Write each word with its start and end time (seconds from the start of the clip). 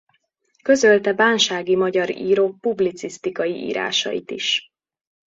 Közölte 0.63 1.13
bánsági 1.13 1.75
magyar 1.75 2.09
írók 2.09 2.59
publicisztikai 2.59 3.53
írásait 3.67 4.31
is. 4.31 4.71